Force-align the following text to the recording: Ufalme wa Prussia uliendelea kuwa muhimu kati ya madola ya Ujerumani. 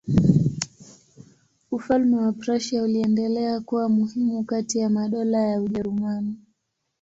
Ufalme 1.71 2.17
wa 2.17 2.31
Prussia 2.33 2.83
uliendelea 2.83 3.59
kuwa 3.61 3.89
muhimu 3.89 4.43
kati 4.43 4.79
ya 4.79 4.89
madola 4.89 5.37
ya 5.37 5.61
Ujerumani. 5.61 6.35